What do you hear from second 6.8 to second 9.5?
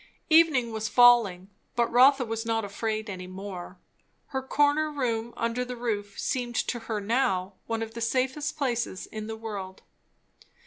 her now one of the safest places in the